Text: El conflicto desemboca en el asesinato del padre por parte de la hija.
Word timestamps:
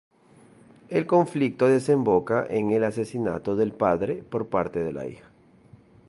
El 0.89 1.05
conflicto 1.05 1.67
desemboca 1.67 2.47
en 2.49 2.71
el 2.71 2.83
asesinato 2.85 3.55
del 3.55 3.71
padre 3.71 4.23
por 4.23 4.47
parte 4.49 4.79
de 4.83 4.91
la 4.93 5.05
hija. 5.05 5.29